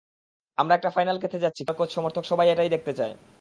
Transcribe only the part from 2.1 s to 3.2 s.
সবাই এটাই দেখতে চায়।